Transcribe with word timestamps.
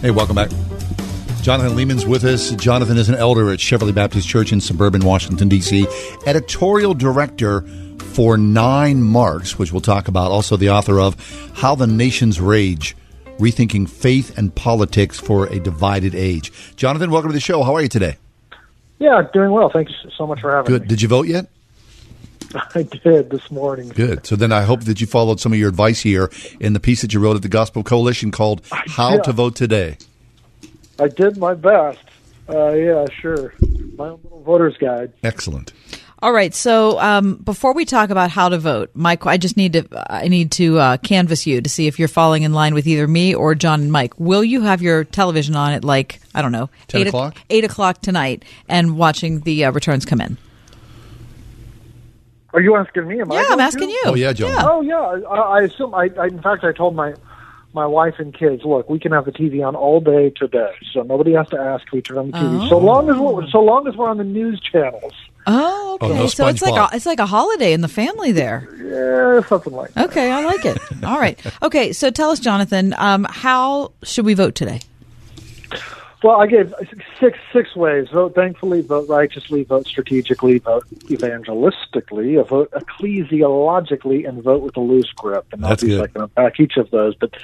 Hey, 0.00 0.10
welcome 0.10 0.34
back. 0.34 0.48
Jonathan 1.42 1.76
Leeman's 1.76 2.06
with 2.06 2.24
us. 2.24 2.52
Jonathan 2.52 2.96
is 2.96 3.10
an 3.10 3.16
elder 3.16 3.50
at 3.50 3.58
Cheverly 3.58 3.92
Baptist 3.92 4.26
Church 4.26 4.50
in 4.50 4.58
suburban 4.58 5.04
Washington, 5.04 5.48
D.C., 5.50 5.86
editorial 6.24 6.94
director 6.94 7.60
for 8.14 8.36
9Marks, 8.38 9.58
which 9.58 9.72
we'll 9.72 9.82
talk 9.82 10.08
about, 10.08 10.30
also 10.30 10.56
the 10.56 10.70
author 10.70 10.98
of 10.98 11.16
How 11.54 11.74
the 11.74 11.86
Nations 11.86 12.40
Rage 12.40 12.96
Rethinking 13.38 13.90
Faith 13.90 14.38
and 14.38 14.54
Politics 14.54 15.20
for 15.20 15.46
a 15.48 15.60
Divided 15.60 16.14
Age. 16.14 16.50
Jonathan, 16.76 17.10
welcome 17.10 17.28
to 17.28 17.34
the 17.34 17.40
show. 17.40 17.62
How 17.62 17.74
are 17.74 17.82
you 17.82 17.88
today? 17.88 18.16
Yeah, 18.98 19.28
doing 19.34 19.50
well. 19.50 19.68
Thanks 19.70 19.92
so 20.16 20.26
much 20.26 20.40
for 20.40 20.50
having 20.50 20.64
Good. 20.64 20.82
me. 20.82 20.88
Did 20.88 21.02
you 21.02 21.08
vote 21.08 21.26
yet? 21.26 21.46
I 22.74 22.82
did 22.82 23.30
this 23.30 23.50
morning. 23.50 23.88
Good. 23.90 24.26
So 24.26 24.36
then 24.36 24.52
I 24.52 24.62
hope 24.62 24.84
that 24.84 25.00
you 25.00 25.06
followed 25.06 25.40
some 25.40 25.52
of 25.52 25.58
your 25.58 25.68
advice 25.68 26.00
here 26.00 26.30
in 26.58 26.72
the 26.72 26.80
piece 26.80 27.02
that 27.02 27.12
you 27.14 27.20
wrote 27.20 27.36
at 27.36 27.42
the 27.42 27.48
Gospel 27.48 27.82
Coalition 27.82 28.30
called 28.30 28.62
How 28.70 29.12
did. 29.12 29.24
to 29.24 29.32
Vote 29.32 29.54
Today. 29.56 29.98
I 30.98 31.08
did 31.08 31.36
my 31.36 31.54
best. 31.54 31.98
Uh, 32.48 32.72
yeah, 32.72 33.06
sure. 33.20 33.54
My 33.96 34.08
own 34.08 34.20
little 34.24 34.42
voter's 34.42 34.76
guide. 34.76 35.12
Excellent. 35.22 35.72
All 36.22 36.32
right. 36.32 36.52
So 36.54 36.98
um, 37.00 37.36
before 37.36 37.72
we 37.72 37.84
talk 37.86 38.10
about 38.10 38.30
how 38.30 38.48
to 38.50 38.58
vote, 38.58 38.90
Mike, 38.92 39.24
I 39.24 39.38
just 39.38 39.56
need 39.56 39.72
to 39.74 39.86
I 40.12 40.28
need 40.28 40.50
to 40.52 40.78
uh, 40.78 40.96
canvass 40.98 41.46
you 41.46 41.62
to 41.62 41.70
see 41.70 41.86
if 41.86 41.98
you're 41.98 42.08
falling 42.08 42.42
in 42.42 42.52
line 42.52 42.74
with 42.74 42.86
either 42.86 43.06
me 43.08 43.34
or 43.34 43.54
John 43.54 43.80
and 43.80 43.92
Mike. 43.92 44.18
Will 44.18 44.44
you 44.44 44.60
have 44.62 44.82
your 44.82 45.04
television 45.04 45.56
on 45.56 45.72
at 45.72 45.84
like 45.84 46.20
I 46.34 46.42
don't 46.42 46.52
know 46.52 46.68
10 46.88 47.00
eight 47.00 47.06
o- 47.06 47.08
o'clock? 47.08 47.36
eight 47.48 47.64
o'clock 47.64 48.02
tonight 48.02 48.44
and 48.68 48.98
watching 48.98 49.40
the 49.40 49.64
uh, 49.64 49.70
returns 49.72 50.04
come 50.04 50.20
in? 50.20 50.36
Are 52.52 52.60
you 52.60 52.76
asking 52.76 53.06
me? 53.06 53.20
Am 53.20 53.30
I 53.30 53.36
yeah, 53.36 53.42
going 53.42 53.52
I'm 53.52 53.58
to? 53.58 53.64
asking 53.64 53.90
you. 53.90 54.02
Oh, 54.06 54.14
yeah, 54.14 54.32
John. 54.32 54.64
Oh 54.66 54.80
yeah. 54.80 55.28
I, 55.28 55.34
I 55.34 55.62
assume. 55.62 55.94
I, 55.94 56.10
I 56.18 56.26
in 56.26 56.42
fact 56.42 56.64
I 56.64 56.72
told 56.72 56.94
my 56.94 57.14
my 57.72 57.86
wife 57.86 58.14
and 58.18 58.34
kids, 58.34 58.64
look, 58.64 58.88
we 58.90 58.98
can 58.98 59.12
have 59.12 59.24
the 59.24 59.32
TV 59.32 59.66
on 59.66 59.76
all 59.76 60.00
day 60.00 60.30
today, 60.30 60.72
so 60.92 61.02
nobody 61.02 61.32
has 61.32 61.48
to 61.50 61.58
ask 61.58 61.86
if 61.86 61.92
we 61.92 62.02
turn 62.02 62.18
on 62.18 62.30
the 62.30 62.36
TV. 62.36 62.68
So 62.68 62.78
long 62.78 63.08
as 63.08 63.16
we're 63.16 63.46
so 63.48 63.60
long 63.60 63.86
as 63.86 63.96
we're 63.96 64.08
on 64.08 64.18
the 64.18 64.24
news 64.24 64.60
channels. 64.60 65.12
Oh, 65.46 65.94
okay. 65.94 66.12
Oh, 66.12 66.14
no 66.14 66.26
so 66.26 66.46
it's 66.48 66.62
like 66.62 66.74
a, 66.74 66.94
it's 66.94 67.06
like 67.06 67.18
a 67.18 67.26
holiday 67.26 67.72
in 67.72 67.80
the 67.80 67.88
family 67.88 68.32
there. 68.32 68.68
Yeah, 68.76 69.46
something 69.46 69.72
like 69.72 69.92
that. 69.94 70.10
Okay, 70.10 70.30
I 70.30 70.44
like 70.44 70.64
it. 70.64 70.78
All 71.04 71.18
right. 71.18 71.38
Okay, 71.62 71.92
so 71.92 72.10
tell 72.10 72.30
us, 72.30 72.40
Jonathan, 72.40 72.94
um, 72.98 73.26
how 73.28 73.92
should 74.02 74.26
we 74.26 74.34
vote 74.34 74.54
today? 74.54 74.80
Well, 76.22 76.38
I 76.38 76.46
gave 76.46 76.74
six 77.18 77.38
six 77.52 77.74
ways: 77.74 78.08
vote 78.10 78.34
thankfully, 78.34 78.82
vote 78.82 79.08
righteously, 79.08 79.64
vote 79.64 79.86
strategically, 79.86 80.58
vote 80.58 80.86
evangelistically, 81.06 82.46
vote 82.46 82.70
ecclesiologically, 82.72 84.28
and 84.28 84.42
vote 84.42 84.62
with 84.62 84.76
a 84.76 84.80
loose 84.80 85.10
grip. 85.12 85.46
And 85.52 85.62
That's 85.62 85.82
obviously 85.82 85.96
good. 85.96 86.10
I 86.10 86.12
can 86.12 86.22
unpack 86.22 86.60
uh, 86.60 86.62
each 86.62 86.76
of 86.76 86.90
those, 86.90 87.14
but 87.14 87.34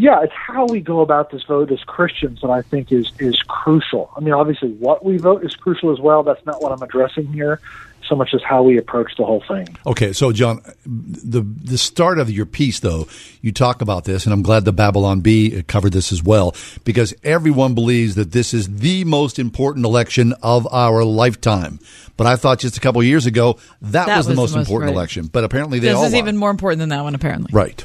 yeah, 0.00 0.22
it's 0.22 0.32
how 0.32 0.64
we 0.66 0.80
go 0.80 1.00
about 1.00 1.30
this 1.30 1.42
vote 1.44 1.70
as 1.70 1.80
Christians 1.84 2.40
that 2.40 2.50
I 2.50 2.62
think 2.62 2.90
is 2.90 3.12
is 3.18 3.36
crucial. 3.48 4.10
I 4.16 4.20
mean, 4.20 4.32
obviously, 4.34 4.70
what 4.72 5.04
we 5.04 5.18
vote 5.18 5.44
is 5.44 5.54
crucial 5.54 5.92
as 5.92 6.00
well. 6.00 6.22
That's 6.22 6.44
not 6.46 6.62
what 6.62 6.72
I'm 6.72 6.82
addressing 6.82 7.26
here, 7.32 7.60
so 8.08 8.16
much 8.16 8.30
as 8.32 8.42
how 8.42 8.62
we 8.62 8.78
approach 8.78 9.12
the 9.18 9.24
whole 9.24 9.42
thing. 9.46 9.68
Okay, 9.86 10.12
so 10.12 10.32
John, 10.32 10.62
the 10.86 11.42
the 11.42 11.76
start 11.78 12.18
of 12.18 12.30
your 12.30 12.46
piece, 12.46 12.80
though, 12.80 13.06
you 13.42 13.52
talk 13.52 13.82
about 13.82 14.04
this, 14.04 14.24
and 14.24 14.32
I'm 14.32 14.42
glad 14.42 14.64
the 14.64 14.72
Babylon 14.72 15.20
Bee 15.20 15.58
uh, 15.58 15.62
covered 15.68 15.92
this 15.92 16.12
as 16.12 16.22
well, 16.22 16.54
because 16.84 17.12
everyone 17.22 17.74
believes 17.74 18.14
that 18.14 18.32
this 18.32 18.54
is 18.54 18.68
the 18.78 19.04
most 19.04 19.38
important 19.38 19.84
election 19.84 20.32
of 20.42 20.66
our 20.72 21.04
lifetime. 21.04 21.78
But 22.16 22.26
I 22.26 22.36
thought 22.36 22.58
just 22.58 22.76
a 22.76 22.80
couple 22.80 23.00
of 23.00 23.06
years 23.06 23.24
ago 23.26 23.58
that, 23.80 24.06
That 24.06 24.16
was 24.18 24.26
the 24.26 24.30
was 24.32 24.36
the 24.36 24.42
most 24.42 24.54
most- 24.54 24.66
important 24.68 24.90
right. 24.90 24.96
election. 24.96 25.26
But 25.32 25.44
apparently 25.44 25.78
they 25.78 25.88
This 25.88 25.96
all 25.96 26.04
is 26.04 26.12
are. 26.14 26.18
even 26.18 26.36
more 26.36 26.50
important 26.50 26.80
than 26.80 26.90
that 26.90 27.02
one, 27.02 27.14
apparently. 27.14 27.48
right. 27.52 27.82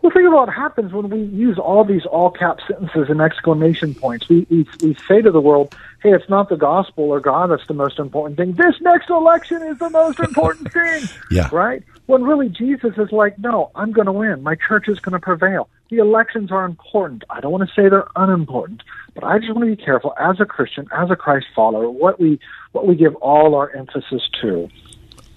Well, 0.00 0.12
think 0.12 0.28
about 0.28 0.46
what 0.46 0.54
happens 0.54 0.92
when 0.92 1.10
we 1.10 1.22
use 1.22 1.58
all 1.58 1.84
these 1.84 2.06
all 2.06 2.30
cap 2.30 2.58
sentences 2.66 3.06
and 3.08 3.20
exclamation 3.20 3.94
points. 3.94 4.28
We, 4.28 4.46
we 4.48 4.66
we 4.80 4.96
say 5.08 5.20
to 5.22 5.30
the 5.32 5.40
world, 5.40 5.74
"Hey, 6.02 6.12
it's 6.12 6.28
not 6.28 6.48
the 6.48 6.56
gospel 6.56 7.10
or 7.10 7.18
God 7.18 7.50
that's 7.50 7.66
the 7.66 7.74
most 7.74 7.98
important 7.98 8.36
thing. 8.36 8.52
This 8.52 8.80
next 8.80 9.10
election 9.10 9.60
is 9.62 9.78
the 9.78 9.90
most 9.90 10.20
important 10.20 10.72
thing." 10.78 11.02
Yeah. 11.32 11.48
Right. 11.50 11.82
When 12.06 12.22
really 12.22 12.48
Jesus 12.48 12.96
is 12.96 13.10
like, 13.10 13.38
"No, 13.40 13.72
I'm 13.74 13.90
going 13.90 14.06
to 14.06 14.12
win. 14.12 14.42
My 14.44 14.54
church 14.54 14.88
is 14.88 15.00
going 15.00 15.14
to 15.14 15.20
prevail. 15.20 15.68
The 15.90 15.98
elections 15.98 16.52
are 16.52 16.64
important. 16.64 17.24
I 17.28 17.40
don't 17.40 17.50
want 17.50 17.68
to 17.68 17.74
say 17.74 17.88
they're 17.88 18.06
unimportant, 18.14 18.82
but 19.14 19.24
I 19.24 19.38
just 19.38 19.52
want 19.52 19.68
to 19.68 19.74
be 19.74 19.82
careful 19.82 20.14
as 20.20 20.38
a 20.38 20.46
Christian, 20.46 20.86
as 20.92 21.10
a 21.10 21.16
Christ 21.16 21.46
follower, 21.56 21.90
what 21.90 22.20
we 22.20 22.38
what 22.70 22.86
we 22.86 22.94
give 22.94 23.16
all 23.16 23.56
our 23.56 23.74
emphasis 23.74 24.22
to." 24.42 24.68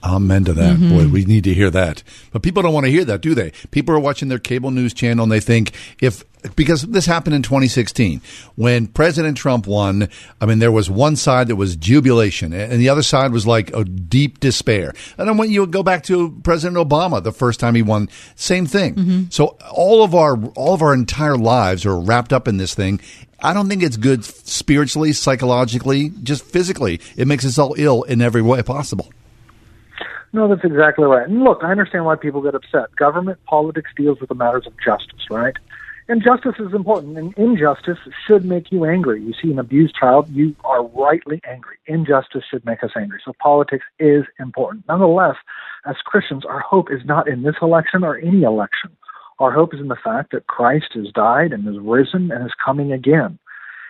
Amen 0.04 0.46
to 0.46 0.54
that. 0.54 0.78
Mm-hmm. 0.78 0.98
Boy, 0.98 1.08
we 1.08 1.26
need 1.26 1.44
to 1.44 1.54
hear 1.54 1.70
that. 1.70 2.04
But 2.32 2.42
people 2.42 2.64
don't 2.64 2.74
want 2.74 2.86
to 2.86 2.92
hear 2.92 3.06
that, 3.06 3.22
do 3.22 3.36
they? 3.36 3.52
People 3.70 3.94
are 3.96 4.00
watching 4.00 4.30
their 4.30 4.40
cable 4.40 4.72
news 4.72 4.94
channel 4.94 5.24
and 5.24 5.32
they 5.32 5.40
think 5.40 5.72
if 6.02 6.24
because 6.56 6.82
this 6.84 7.06
happened 7.06 7.36
in 7.36 7.44
2016 7.44 8.20
when 8.56 8.88
President 8.88 9.38
Trump 9.38 9.68
won, 9.68 10.10
I 10.40 10.46
mean 10.46 10.60
there 10.60 10.72
was 10.72 10.90
one 10.90 11.16
side 11.16 11.48
that 11.50 11.56
was 11.56 11.76
jubilation 11.76 12.52
and 12.54 12.82
the 12.82 12.90
other 12.90 13.04
side 13.04 13.32
was 13.32 13.46
like 13.46 13.72
a 13.76 13.84
deep 13.84 14.40
despair. 14.40 14.94
And 15.18 15.28
then 15.28 15.38
when 15.38 15.52
you 15.52 15.68
go 15.68 15.84
back 15.84 16.04
to 16.04 16.32
President 16.44 16.78
Obama 16.78 17.22
the 17.22 17.32
first 17.32 17.60
time 17.60 17.76
he 17.76 17.84
won, 17.84 18.10
same 18.36 18.66
thing. 18.66 18.96
Mm-hmm. 18.96 19.24
So 19.30 19.58
all 19.72 20.04
of 20.04 20.16
our 20.16 20.44
all 20.56 20.74
of 20.74 20.82
our 20.82 20.94
entire 20.94 21.38
lives 21.38 21.86
are 21.86 22.00
wrapped 22.00 22.34
up 22.34 22.48
in 22.48 22.58
this 22.58 22.74
thing. 22.74 23.00
I 23.44 23.54
don't 23.54 23.68
think 23.68 23.82
it's 23.82 23.98
good 23.98 24.24
spiritually, 24.24 25.14
psychologically, 25.14 26.10
just 26.22 26.44
physically. 26.44 27.02
It 27.18 27.28
makes 27.28 27.46
us 27.46 27.58
all 27.58 27.74
ill 27.78 28.04
in 28.04 28.22
every 28.22 28.42
way 28.42 28.62
possible. 28.62 29.12
No, 30.34 30.48
that's 30.48 30.64
exactly 30.64 31.06
right. 31.06 31.28
And 31.28 31.44
look, 31.44 31.60
I 31.62 31.72
understand 31.72 32.06
why 32.06 32.16
people 32.16 32.42
get 32.42 32.56
upset. 32.56 32.96
Government 32.96 33.44
politics 33.46 33.92
deals 33.96 34.20
with 34.20 34.30
the 34.30 34.36
matters 34.36 34.66
of 34.66 34.74
justice, 34.84 35.30
right? 35.30 35.56
And 36.08 36.24
justice 36.24 36.56
is 36.60 36.74
important, 36.74 37.18
and 37.18 37.34
injustice 37.38 37.98
should 38.28 38.44
make 38.44 38.72
you 38.72 38.86
angry. 38.86 39.22
You 39.22 39.34
see 39.42 39.52
an 39.52 39.60
abused 39.60 39.96
child, 39.96 40.30
you 40.30 40.56
are 40.64 40.86
rightly 40.86 41.40
angry. 41.48 41.78
Injustice 41.86 42.44
should 42.50 42.66
make 42.66 42.84
us 42.84 42.92
angry. 42.98 43.22
So 43.24 43.34
politics 43.40 43.86
is 44.00 44.24
important. 44.40 44.86
Nonetheless, 44.88 45.36
as 45.86 45.96
Christians, 46.04 46.44
our 46.46 46.60
hope 46.60 46.92
is 46.92 47.06
not 47.06 47.28
in 47.28 47.44
this 47.44 47.56
election 47.62 48.04
or 48.04 48.18
any 48.18 48.42
election. 48.42 48.92
Our 49.40 49.52
hope 49.52 49.74
is 49.74 49.80
in 49.80 49.88
the 49.88 49.96
fact 49.96 50.32
that 50.32 50.48
Christ 50.48 50.88
has 50.96 51.08
died 51.14 51.54
and 51.54 51.66
has 51.66 51.80
risen 51.80 52.32
and 52.32 52.46
is 52.46 52.54
coming 52.64 52.92
again. 52.92 53.40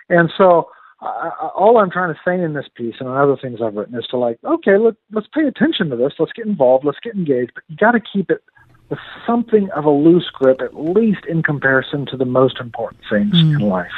And 0.08 0.30
so, 0.36 0.70
I, 1.02 1.30
I, 1.40 1.46
all 1.48 1.78
I'm 1.78 1.90
trying 1.90 2.14
to 2.14 2.20
say 2.24 2.40
in 2.40 2.54
this 2.54 2.68
piece 2.74 2.94
and 3.00 3.08
in 3.08 3.16
other 3.16 3.36
things 3.36 3.60
I've 3.62 3.74
written 3.74 3.98
is 3.98 4.06
to 4.10 4.16
like, 4.16 4.38
okay, 4.44 4.76
let, 4.78 4.94
let's 5.12 5.26
pay 5.34 5.46
attention 5.46 5.90
to 5.90 5.96
this. 5.96 6.12
Let's 6.18 6.32
get 6.32 6.46
involved. 6.46 6.84
Let's 6.84 7.00
get 7.02 7.14
engaged. 7.14 7.52
But 7.54 7.64
you 7.68 7.76
got 7.76 7.92
to 7.92 8.00
keep 8.00 8.30
it 8.30 8.42
with 8.88 8.98
something 9.26 9.70
of 9.70 9.86
a 9.86 9.90
loose 9.90 10.30
grip, 10.34 10.60
at 10.60 10.76
least 10.76 11.24
in 11.26 11.42
comparison 11.42 12.04
to 12.06 12.16
the 12.16 12.26
most 12.26 12.60
important 12.60 13.00
things 13.10 13.32
mm. 13.32 13.54
in 13.54 13.60
life. 13.60 13.90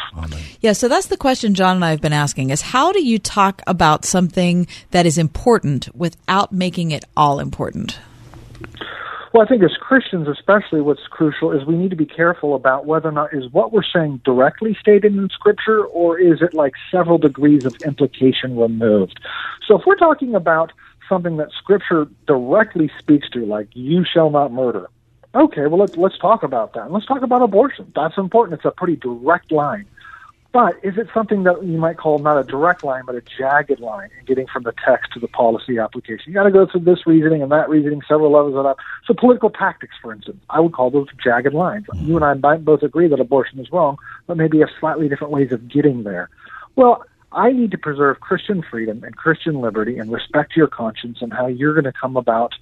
Yeah, 0.61 0.73
so 0.73 0.89
that's 0.89 1.07
the 1.07 1.17
question 1.17 1.55
John 1.55 1.77
and 1.77 1.85
I 1.85 1.91
have 1.91 2.01
been 2.01 2.13
asking 2.13 2.51
is 2.51 2.63
how 2.63 2.93
do 2.93 3.05
you 3.05 3.19
talk 3.19 3.61
about 3.67 4.05
something 4.05 4.69
that 4.93 5.05
is 5.05 5.19
important 5.19 5.89
without 5.97 6.53
making 6.53 6.93
it 6.93 7.05
all 7.17 7.41
important? 7.41 7.99
Well, 9.35 9.43
I 9.43 9.47
think 9.47 9.65
as 9.65 9.77
Christians, 9.81 10.29
especially, 10.29 10.81
what's 10.81 11.09
crucial 11.11 11.51
is 11.51 11.67
we 11.67 11.75
need 11.75 11.91
to 11.91 11.97
be 11.97 12.07
careful 12.07 12.55
about 12.55 12.87
whether 12.87 13.09
or 13.09 13.13
not 13.13 13.35
is 13.35 13.51
what 13.51 13.73
we're 13.73 13.83
saying 13.83 14.21
directly 14.25 14.77
stated 14.79 15.13
in 15.13 15.29
Scripture, 15.29 15.85
or 15.87 16.17
is 16.17 16.41
it 16.41 16.55
like 16.55 16.75
several 16.89 17.19
degrees 17.19 17.65
of 17.65 17.75
implication 17.85 18.57
removed. 18.57 19.19
So, 19.67 19.77
if 19.77 19.87
we're 19.87 19.97
talking 19.97 20.37
about 20.37 20.71
something 21.09 21.37
that 21.39 21.49
Scripture 21.51 22.07
directly 22.29 22.89
speaks 22.97 23.29
to, 23.31 23.45
like 23.45 23.67
"you 23.73 24.05
shall 24.05 24.31
not 24.31 24.53
murder," 24.53 24.87
okay, 25.35 25.67
well 25.67 25.81
let's 25.81 25.97
let's 25.97 26.17
talk 26.19 26.45
about 26.45 26.75
that. 26.75 26.85
And 26.85 26.93
let's 26.93 27.07
talk 27.07 27.23
about 27.23 27.43
abortion. 27.43 27.91
That's 27.97 28.17
important. 28.17 28.61
It's 28.61 28.65
a 28.65 28.71
pretty 28.71 28.95
direct 28.95 29.51
line. 29.51 29.87
But 30.55 30.79
is 30.85 30.97
it 30.97 31.09
something 31.13 31.43
that 31.43 31.65
you 31.65 31.79
might 31.79 31.97
call 31.97 32.21
not 32.21 32.39
a 32.39 32.45
direct 32.45 32.85
line, 32.85 33.03
but 33.05 33.17
a 33.17 33.23
jagged 33.23 33.81
line 33.81 34.11
in 34.17 34.25
getting 34.25 34.47
from 34.47 34.63
the 34.63 34.73
text 34.87 35.13
to 35.15 35.19
the 35.19 35.27
policy 35.27 35.79
application? 35.79 36.27
You 36.29 36.35
got 36.35 36.45
to 36.45 36.53
go 36.53 36.65
through 36.65 36.83
this 36.83 37.09
reasoning 37.09 37.43
and 37.43 37.51
that 37.51 37.69
reasoning, 37.69 38.03
several 38.07 38.31
levels 38.31 38.55
of 38.55 38.63
that. 38.63 38.77
So 39.05 39.15
political 39.15 39.51
tactics, 39.51 39.97
for 40.01 40.13
instance, 40.13 40.41
I 40.51 40.61
would 40.61 40.73
call 40.73 40.91
those 40.91 41.09
jagged 41.23 41.55
lines. 41.55 41.87
Mm-hmm. 41.87 42.07
You 42.07 42.15
and 42.15 42.25
I 42.25 42.35
might 42.35 42.65
both 42.65 42.85
agree 42.85 43.09
that 43.09 43.19
abortion 43.19 43.59
is 43.59 43.73
wrong, 43.73 43.99
but 44.29 44.37
maybe 44.37 44.61
have 44.61 44.69
slightly 44.79 45.09
different 45.09 45.33
ways 45.33 45.51
of 45.51 45.67
getting 45.67 46.05
there. 46.05 46.31
Well, 46.77 47.05
I 47.33 47.51
need 47.51 47.73
to 47.73 47.79
preserve 47.79 48.21
Christian 48.21 48.63
freedom 48.63 49.03
and 49.03 49.17
Christian 49.17 49.61
liberty 49.61 49.99
and 49.99 50.13
respect 50.13 50.55
your 50.55 50.69
conscience 50.69 51.19
and 51.21 51.33
how 51.33 51.49
you're 51.49 51.75
going 51.75 51.83
to 51.83 51.93
come 51.93 52.17
about 52.17 52.55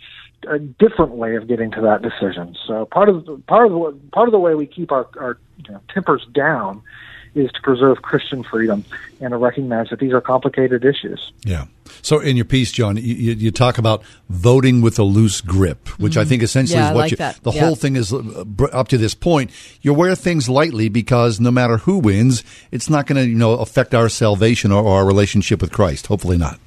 a 0.48 0.58
different 0.58 1.12
way 1.12 1.36
of 1.36 1.46
getting 1.46 1.70
to 1.72 1.82
that 1.82 2.00
decision. 2.00 2.56
So 2.66 2.86
part 2.86 3.10
of 3.10 3.26
the, 3.26 3.36
part 3.46 3.66
of 3.66 3.72
the 3.72 4.00
part 4.14 4.28
of 4.28 4.32
the 4.32 4.38
way 4.38 4.54
we 4.54 4.66
keep 4.66 4.92
our, 4.92 5.06
our 5.20 5.38
you 5.58 5.74
know, 5.74 5.82
tempers 5.92 6.26
down 6.32 6.82
is 7.34 7.50
to 7.52 7.60
preserve 7.62 8.02
Christian 8.02 8.42
freedom 8.44 8.84
and 9.20 9.30
to 9.30 9.36
recognize 9.36 9.88
that 9.90 9.98
these 10.00 10.12
are 10.12 10.20
complicated 10.20 10.84
issues. 10.84 11.32
Yeah. 11.44 11.64
So 12.02 12.20
in 12.20 12.36
your 12.36 12.44
piece, 12.44 12.70
John, 12.72 12.96
you, 12.96 13.02
you 13.02 13.32
you 13.32 13.50
talk 13.50 13.78
about 13.78 14.02
voting 14.28 14.82
with 14.82 14.98
a 14.98 15.02
loose 15.02 15.40
grip, 15.40 15.88
which 15.98 16.16
I 16.16 16.24
think 16.24 16.42
essentially 16.42 16.80
Mm-hmm. 16.80 16.84
Yeah, 16.84 16.90
is 16.90 16.94
what 16.94 17.00
like 17.02 17.10
you, 17.12 17.16
that. 17.18 17.42
the 17.42 17.52
Yeah. 17.52 17.64
whole 17.64 17.74
thing 17.76 17.96
is 17.96 18.12
uh, 18.12 18.44
up 18.72 18.88
to 18.88 18.98
this 18.98 19.14
point. 19.14 19.50
You 19.80 19.94
wear 19.94 20.14
things 20.14 20.48
lightly 20.48 20.88
because 20.88 21.40
no 21.40 21.50
matter 21.50 21.78
who 21.78 21.98
wins, 21.98 22.44
it's 22.70 22.88
not 22.90 23.06
going 23.06 23.22
to 23.22 23.28
you 23.28 23.36
know 23.36 23.52
affect 23.54 23.94
our 23.94 24.08
salvation 24.08 24.72
or, 24.72 24.82
or 24.82 24.98
our 24.98 25.06
relationship 25.06 25.60
with 25.62 25.72
Christ. 25.72 26.06
Hopefully 26.08 26.36
not. 26.38 26.58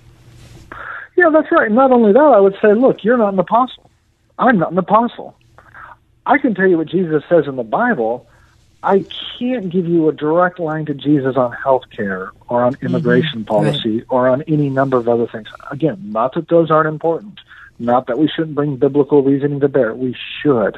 Yeah, 1.18 1.30
that's 1.32 1.52
right. 1.52 1.68
And 1.68 1.76
not 1.76 1.92
only 1.92 2.12
that, 2.12 2.20
I 2.20 2.40
would 2.40 2.56
say, 2.62 2.74
look, 2.74 3.04
you're 3.04 3.18
not 3.18 3.34
an 3.34 3.40
apostle. 3.40 3.90
I'm 4.38 4.58
not 4.60 4.72
an 4.72 4.78
apostle. 4.78 5.36
I 6.26 6.38
can 6.40 6.54
tell 6.56 6.68
you 6.68 6.78
what 6.78 6.90
Jesus 6.90 7.24
says 7.30 7.46
in 7.48 7.56
the 7.56 7.64
Bible. 7.64 8.28
I 8.86 9.04
can't 9.40 9.72
give 9.72 9.88
you 9.88 10.08
a 10.08 10.14
direct 10.14 10.60
line 10.60 10.86
to 10.86 10.94
Jesus 10.94 11.36
on 11.36 11.52
health 11.52 11.84
care 11.96 12.32
or 12.50 12.64
on 12.64 12.78
immigration 12.84 13.42
Mhm. 13.42 13.48
policy 13.48 14.04
or 14.10 14.30
on 14.30 14.44
any 14.44 14.70
number 14.70 14.98
of 14.98 15.10
other 15.10 15.26
things. 15.26 15.48
Again, 15.72 15.98
not 16.06 16.36
that 16.36 16.50
those 16.50 16.70
aren't 16.70 16.88
important, 16.88 17.40
not 17.80 18.06
that 18.06 18.20
we 18.20 18.28
shouldn't 18.28 18.54
bring 18.54 18.76
biblical 18.76 19.24
reasoning 19.24 19.60
to 19.62 19.68
bear. 19.68 19.96
We 19.96 20.16
should. 20.42 20.78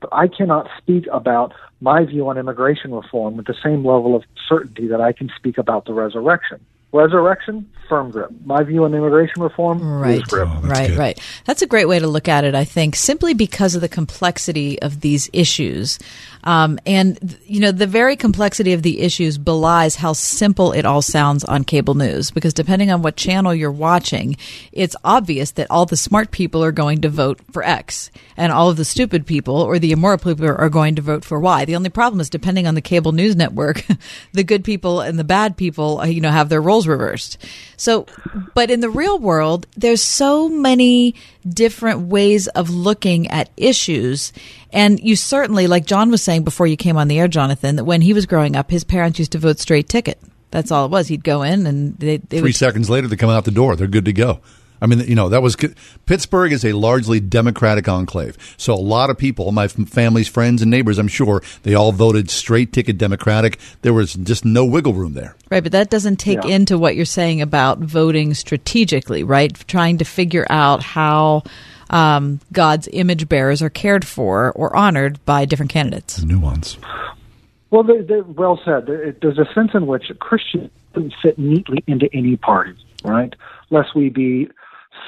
But 0.00 0.10
I 0.12 0.28
cannot 0.28 0.68
speak 0.76 1.08
about 1.10 1.54
my 1.80 2.04
view 2.04 2.28
on 2.28 2.36
immigration 2.36 2.94
reform 2.94 3.38
with 3.38 3.46
the 3.46 3.56
same 3.64 3.84
level 3.84 4.14
of 4.14 4.24
certainty 4.46 4.86
that 4.88 5.00
I 5.00 5.12
can 5.12 5.30
speak 5.34 5.56
about 5.56 5.86
the 5.86 5.94
resurrection. 5.94 6.60
Resurrection, 6.92 7.68
firm 7.88 8.10
grip. 8.10 8.30
My 8.44 8.62
view 8.62 8.84
on 8.84 8.94
immigration 8.94 9.42
reform, 9.42 9.82
Right, 9.82 10.22
grip. 10.22 10.48
Oh, 10.50 10.60
right, 10.62 10.88
good. 10.88 10.98
right. 10.98 11.20
That's 11.44 11.60
a 11.62 11.66
great 11.66 11.86
way 11.86 11.98
to 11.98 12.06
look 12.06 12.26
at 12.28 12.44
it. 12.44 12.54
I 12.54 12.64
think 12.64 12.96
simply 12.96 13.34
because 13.34 13.74
of 13.74 13.80
the 13.80 13.88
complexity 13.88 14.80
of 14.80 15.00
these 15.00 15.28
issues, 15.32 15.98
um, 16.44 16.78
and 16.86 17.38
you 17.44 17.60
know 17.60 17.72
the 17.72 17.88
very 17.88 18.14
complexity 18.16 18.72
of 18.72 18.82
the 18.82 19.00
issues 19.00 19.36
belies 19.36 19.96
how 19.96 20.12
simple 20.12 20.72
it 20.72 20.86
all 20.86 21.02
sounds 21.02 21.44
on 21.44 21.64
cable 21.64 21.94
news. 21.94 22.30
Because 22.30 22.54
depending 22.54 22.90
on 22.90 23.02
what 23.02 23.16
channel 23.16 23.54
you're 23.54 23.70
watching, 23.70 24.36
it's 24.72 24.96
obvious 25.04 25.50
that 25.52 25.66
all 25.70 25.86
the 25.86 25.96
smart 25.96 26.30
people 26.30 26.62
are 26.64 26.72
going 26.72 27.00
to 27.02 27.08
vote 27.08 27.40
for 27.52 27.62
X, 27.64 28.10
and 28.36 28.52
all 28.52 28.70
of 28.70 28.76
the 28.76 28.84
stupid 28.84 29.26
people 29.26 29.56
or 29.56 29.78
the 29.78 29.92
immoral 29.92 30.18
people 30.18 30.46
are 30.46 30.68
going 30.70 30.94
to 30.94 31.02
vote 31.02 31.24
for 31.24 31.38
Y. 31.40 31.64
The 31.64 31.76
only 31.76 31.90
problem 31.90 32.20
is 32.20 32.30
depending 32.30 32.66
on 32.66 32.74
the 32.74 32.80
cable 32.80 33.12
news 33.12 33.36
network, 33.36 33.84
the 34.32 34.44
good 34.44 34.64
people 34.64 35.00
and 35.00 35.18
the 35.18 35.24
bad 35.24 35.56
people, 35.56 36.00
uh, 36.00 36.06
you 36.06 36.20
know, 36.20 36.30
have 36.30 36.48
their 36.48 36.62
roles 36.76 36.86
reversed. 36.86 37.38
So, 37.76 38.06
but 38.54 38.70
in 38.70 38.80
the 38.80 38.90
real 38.90 39.18
world, 39.18 39.66
there's 39.76 40.02
so 40.02 40.48
many 40.48 41.14
different 41.48 42.00
ways 42.08 42.48
of 42.48 42.70
looking 42.70 43.28
at 43.28 43.50
issues. 43.56 44.32
And 44.72 45.00
you 45.00 45.16
certainly, 45.16 45.66
like 45.66 45.86
John 45.86 46.10
was 46.10 46.22
saying 46.22 46.44
before 46.44 46.66
you 46.66 46.76
came 46.76 46.96
on 46.96 47.08
the 47.08 47.18
air, 47.18 47.28
Jonathan, 47.28 47.76
that 47.76 47.84
when 47.84 48.02
he 48.02 48.12
was 48.12 48.26
growing 48.26 48.56
up, 48.56 48.70
his 48.70 48.84
parents 48.84 49.18
used 49.18 49.32
to 49.32 49.38
vote 49.38 49.58
straight 49.58 49.88
ticket. 49.88 50.20
That's 50.50 50.70
all 50.70 50.86
it 50.86 50.90
was. 50.90 51.08
He'd 51.08 51.24
go 51.24 51.42
in 51.42 51.66
and 51.66 51.98
they, 51.98 52.18
they 52.18 52.38
Three 52.38 52.48
would 52.48 52.56
seconds 52.56 52.90
later, 52.90 53.08
they 53.08 53.16
come 53.16 53.30
out 53.30 53.44
the 53.44 53.50
door. 53.50 53.74
They're 53.76 53.86
good 53.86 54.04
to 54.04 54.12
go. 54.12 54.40
I 54.80 54.86
mean, 54.86 55.00
you 55.00 55.14
know, 55.14 55.28
that 55.28 55.42
was 55.42 55.56
Pittsburgh 56.06 56.52
is 56.52 56.64
a 56.64 56.72
largely 56.72 57.20
Democratic 57.20 57.88
enclave. 57.88 58.36
So 58.56 58.74
a 58.74 58.76
lot 58.76 59.10
of 59.10 59.18
people, 59.18 59.50
my 59.52 59.68
family's 59.68 60.28
friends 60.28 60.62
and 60.62 60.70
neighbors, 60.70 60.98
I'm 60.98 61.08
sure, 61.08 61.42
they 61.62 61.74
all 61.74 61.92
voted 61.92 62.30
straight 62.30 62.72
ticket 62.72 62.98
Democratic. 62.98 63.58
There 63.82 63.94
was 63.94 64.14
just 64.14 64.44
no 64.44 64.64
wiggle 64.64 64.92
room 64.92 65.14
there. 65.14 65.36
Right, 65.50 65.62
but 65.62 65.72
that 65.72 65.90
doesn't 65.90 66.16
take 66.16 66.44
Yeah. 66.44 66.56
into 66.56 66.76
what 66.78 66.96
you're 66.96 67.04
saying 67.04 67.40
about 67.40 67.78
voting 67.78 68.34
strategically, 68.34 69.22
right? 69.24 69.52
Trying 69.66 69.98
to 69.98 70.04
figure 70.04 70.46
out 70.50 70.82
how 70.82 71.44
um, 71.90 72.40
God's 72.52 72.88
image 72.92 73.28
bearers 73.28 73.62
are 73.62 73.70
cared 73.70 74.04
for 74.04 74.52
or 74.52 74.74
honored 74.76 75.24
by 75.24 75.44
different 75.44 75.70
candidates. 75.70 76.22
Nuance. 76.22 76.76
Well, 77.70 77.82
they, 77.82 78.00
they, 78.00 78.20
well 78.20 78.60
said. 78.64 78.86
There's 78.86 79.38
a 79.38 79.46
sense 79.54 79.70
in 79.74 79.86
which 79.86 80.10
Christians 80.18 80.70
doesn't 80.94 81.14
fit 81.22 81.38
neatly 81.38 81.82
into 81.86 82.08
any 82.12 82.36
party, 82.36 82.74
right? 83.04 83.34
Lest 83.70 83.94
we 83.94 84.08
be 84.08 84.48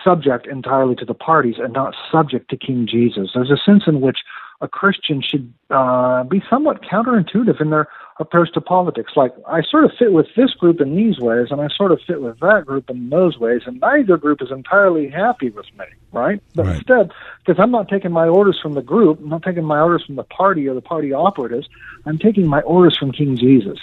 subject 0.04 0.46
entirely 0.46 0.94
to 0.96 1.04
the 1.04 1.14
parties 1.14 1.56
and 1.58 1.72
not 1.72 1.94
subject 2.10 2.50
to 2.50 2.56
King 2.56 2.86
Jesus. 2.90 3.30
There's 3.34 3.50
a 3.50 3.56
sense 3.56 3.84
in 3.86 4.00
which 4.00 4.18
a 4.60 4.68
Christian 4.68 5.22
should 5.22 5.52
uh, 5.70 6.24
be 6.24 6.42
somewhat 6.50 6.82
counterintuitive 6.82 7.60
in 7.60 7.70
their 7.70 7.88
approach 8.18 8.52
to 8.54 8.60
politics. 8.60 9.12
Like, 9.14 9.32
I 9.46 9.62
sort 9.62 9.84
of 9.84 9.92
fit 9.96 10.12
with 10.12 10.26
this 10.36 10.52
group 10.54 10.80
in 10.80 10.96
these 10.96 11.20
ways, 11.20 11.48
and 11.50 11.60
I 11.60 11.68
sort 11.68 11.92
of 11.92 12.00
fit 12.06 12.20
with 12.20 12.40
that 12.40 12.64
group 12.66 12.90
in 12.90 13.10
those 13.10 13.38
ways, 13.38 13.62
and 13.66 13.78
neither 13.80 14.16
group 14.16 14.42
is 14.42 14.50
entirely 14.50 15.08
happy 15.08 15.50
with 15.50 15.66
me, 15.78 15.84
right? 16.12 16.42
But 16.54 16.66
Right. 16.66 16.76
instead, 16.76 17.12
because 17.46 17.62
I'm 17.62 17.70
not 17.70 17.88
taking 17.88 18.10
my 18.10 18.26
orders 18.26 18.58
from 18.60 18.74
the 18.74 18.82
group, 18.82 19.20
I'm 19.20 19.28
not 19.28 19.44
taking 19.44 19.64
my 19.64 19.80
orders 19.80 20.04
from 20.04 20.16
the 20.16 20.24
party 20.24 20.68
or 20.68 20.74
the 20.74 20.80
party 20.80 21.12
operatives, 21.12 21.68
I'm 22.04 22.18
taking 22.18 22.46
my 22.46 22.60
orders 22.62 22.96
from 22.98 23.12
King 23.12 23.36
Jesus. 23.36 23.78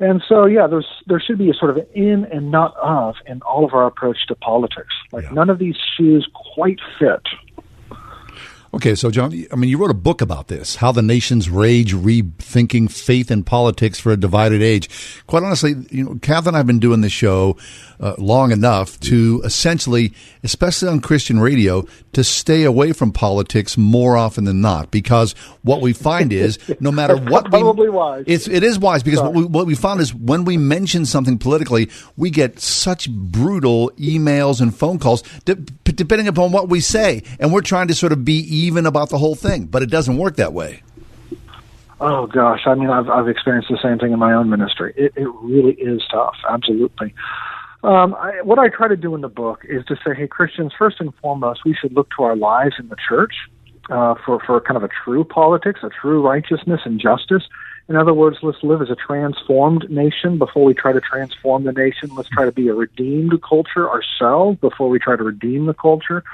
And 0.00 0.22
so, 0.28 0.44
yeah, 0.44 0.66
there's 0.66 0.86
there 1.06 1.20
should 1.20 1.38
be 1.38 1.50
a 1.50 1.54
sort 1.54 1.70
of 1.76 1.84
in 1.94 2.24
and 2.32 2.50
not 2.50 2.74
of 2.82 3.14
in 3.26 3.42
all 3.42 3.64
of 3.64 3.74
our 3.74 3.86
approach 3.86 4.26
to 4.28 4.34
politics. 4.34 4.94
Like 5.12 5.24
Yeah. 5.24 5.30
none 5.30 5.50
of 5.50 5.58
these 5.58 5.76
shoes 5.96 6.28
quite 6.34 6.80
fit. 6.98 7.22
Okay, 8.74 8.96
so 8.96 9.08
John, 9.08 9.32
I 9.52 9.54
mean, 9.54 9.70
you 9.70 9.78
wrote 9.78 9.92
a 9.92 9.94
book 9.94 10.20
about 10.20 10.48
this, 10.48 10.74
how 10.74 10.90
the 10.90 11.00
nation's 11.00 11.48
rage, 11.48 11.94
rethinking 11.94 12.90
faith 12.90 13.30
and 13.30 13.46
politics 13.46 14.00
for 14.00 14.10
a 14.10 14.16
divided 14.16 14.62
age. 14.62 14.90
Quite 15.28 15.44
honestly, 15.44 15.74
you 15.90 16.04
know, 16.04 16.18
Kath 16.20 16.48
and 16.48 16.56
I 16.56 16.58
have 16.58 16.66
been 16.66 16.80
doing 16.80 17.00
this 17.00 17.12
show 17.12 17.56
uh, 18.00 18.14
long 18.18 18.50
enough 18.50 18.98
to 19.00 19.40
essentially, 19.44 20.12
especially 20.42 20.88
on 20.88 21.00
Christian 21.00 21.38
radio, 21.38 21.86
to 22.14 22.24
stay 22.24 22.64
away 22.64 22.92
from 22.92 23.12
politics 23.12 23.78
more 23.78 24.16
often 24.16 24.42
than 24.42 24.60
not, 24.60 24.90
because 24.90 25.32
what 25.62 25.80
we 25.80 25.92
find 25.92 26.32
is 26.32 26.58
no 26.80 26.90
matter 26.90 27.16
what, 27.16 27.50
probably 27.50 27.88
we, 27.88 27.94
wise. 27.94 28.24
It's 28.26 28.48
it 28.48 28.64
is 28.64 28.78
wise 28.78 29.04
because 29.04 29.20
what 29.20 29.34
we, 29.34 29.44
what 29.44 29.66
we 29.66 29.76
found 29.76 30.00
is 30.00 30.12
when 30.12 30.44
we 30.44 30.56
mention 30.56 31.06
something 31.06 31.38
politically, 31.38 31.90
we 32.16 32.30
get 32.30 32.58
such 32.58 33.08
brutal 33.08 33.90
emails 33.92 34.60
and 34.60 34.74
phone 34.74 34.98
calls, 34.98 35.22
de- 35.44 35.54
depending 35.54 36.26
upon 36.26 36.50
what 36.50 36.68
we 36.68 36.80
say, 36.80 37.22
and 37.38 37.52
we're 37.52 37.60
trying 37.60 37.86
to 37.86 37.94
sort 37.94 38.10
of 38.10 38.24
be 38.24 38.63
even 38.64 38.86
about 38.86 39.10
the 39.10 39.18
whole 39.18 39.34
thing, 39.34 39.66
but 39.66 39.82
it 39.82 39.90
doesn't 39.90 40.16
work 40.16 40.36
that 40.36 40.52
way. 40.52 40.82
Oh 42.00 42.26
gosh, 42.26 42.62
I 42.66 42.74
mean, 42.74 42.90
I've 42.90 43.08
I've 43.08 43.28
experienced 43.28 43.68
the 43.70 43.78
same 43.82 43.98
thing 43.98 44.12
in 44.12 44.18
my 44.18 44.32
own 44.32 44.50
ministry. 44.50 44.92
It 44.96 45.12
it 45.16 45.28
really 45.40 45.74
is 45.74 46.02
tough, 46.10 46.36
absolutely. 46.48 47.14
Um, 47.84 48.14
I, 48.14 48.40
what 48.42 48.58
I 48.58 48.68
try 48.68 48.88
to 48.88 48.96
do 48.96 49.14
in 49.14 49.20
the 49.20 49.28
book 49.28 49.60
is 49.68 49.84
to 49.86 49.96
say, 49.96 50.14
hey, 50.14 50.26
Christians, 50.26 50.72
first 50.76 51.00
and 51.00 51.14
foremost, 51.16 51.66
we 51.66 51.74
should 51.74 51.92
look 51.92 52.08
to 52.16 52.22
our 52.22 52.34
lives 52.34 52.76
in 52.78 52.88
the 52.88 52.96
church 53.08 53.34
uh, 53.90 54.14
for 54.24 54.40
for 54.40 54.60
kind 54.60 54.76
of 54.76 54.82
a 54.82 54.88
true 54.88 55.22
politics, 55.24 55.80
a 55.82 55.90
true 55.90 56.20
righteousness 56.22 56.80
and 56.84 57.00
justice. 57.00 57.44
In 57.88 57.96
other 57.96 58.14
words, 58.14 58.38
let's 58.42 58.62
live 58.62 58.80
as 58.80 58.88
a 58.88 58.96
transformed 58.96 59.88
nation 59.90 60.38
before 60.38 60.64
we 60.64 60.72
try 60.72 60.92
to 60.92 61.00
transform 61.00 61.64
the 61.64 61.72
nation. 61.72 62.14
Let's 62.14 62.30
try 62.30 62.46
to 62.46 62.52
be 62.52 62.68
a 62.68 62.74
redeemed 62.74 63.40
culture 63.42 63.88
ourselves 63.88 64.58
before 64.60 64.88
we 64.88 64.98
try 64.98 65.16
to 65.16 65.22
redeem 65.22 65.66
the 65.66 65.74
culture. 65.74 66.24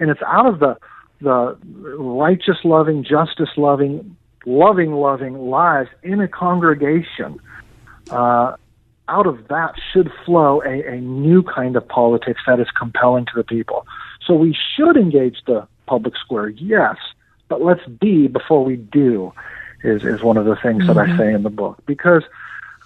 And 0.00 0.10
it's 0.10 0.22
out 0.22 0.46
of 0.46 0.58
the 0.58 0.76
the 1.20 1.56
righteous 1.98 2.58
loving, 2.64 3.04
justice 3.04 3.50
loving, 3.56 4.16
loving, 4.44 4.92
loving 4.92 5.38
lives 5.48 5.90
in 6.02 6.20
a 6.20 6.28
congregation. 6.28 7.40
Uh, 8.10 8.56
out 9.08 9.26
of 9.26 9.48
that 9.48 9.74
should 9.92 10.10
flow 10.24 10.62
a, 10.62 10.94
a 10.94 11.00
new 11.00 11.42
kind 11.42 11.76
of 11.76 11.86
politics 11.86 12.40
that 12.46 12.58
is 12.60 12.68
compelling 12.70 13.24
to 13.26 13.32
the 13.36 13.44
people. 13.44 13.86
So 14.24 14.34
we 14.34 14.56
should 14.76 14.96
engage 14.96 15.38
the 15.46 15.66
public 15.86 16.16
square, 16.16 16.48
yes, 16.48 16.96
but 17.48 17.62
let's 17.62 17.86
be 17.86 18.26
before 18.26 18.64
we 18.64 18.76
do, 18.76 19.32
is, 19.84 20.04
is 20.04 20.22
one 20.22 20.36
of 20.36 20.44
the 20.44 20.56
things 20.56 20.86
that 20.88 20.98
I 20.98 21.16
say 21.16 21.32
in 21.32 21.44
the 21.44 21.50
book, 21.50 21.78
because 21.86 22.24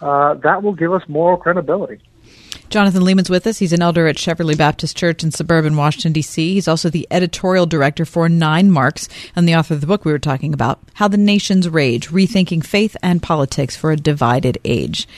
uh, 0.02 0.34
that 0.34 0.62
will 0.62 0.74
give 0.74 0.92
us 0.92 1.02
moral 1.08 1.38
credibility. 1.38 2.00
Jonathan 2.70 3.02
Leeman's 3.02 3.28
with 3.28 3.48
us. 3.48 3.58
He's 3.58 3.72
an 3.72 3.82
elder 3.82 4.06
at 4.06 4.14
Cheverly 4.14 4.54
Baptist 4.54 4.96
Church 4.96 5.24
in 5.24 5.32
suburban 5.32 5.74
Washington, 5.76 6.12
D.C. 6.12 6.54
He's 6.54 6.68
also 6.68 6.88
the 6.88 7.06
editorial 7.10 7.66
director 7.66 8.04
for 8.04 8.28
9Marks 8.28 9.08
and 9.34 9.48
the 9.48 9.56
author 9.56 9.74
of 9.74 9.80
the 9.80 9.88
book 9.88 10.04
we 10.04 10.12
were 10.12 10.20
talking 10.20 10.54
about, 10.54 10.78
How 10.94 11.08
the 11.08 11.16
Nations 11.16 11.68
Rage 11.68 12.10
Rethinking 12.10 12.64
Faith 12.64 12.96
and 13.02 13.20
Politics 13.20 13.74
for 13.74 13.90
a 13.90 13.96
Divided 13.96 14.58
Age. 14.64 15.08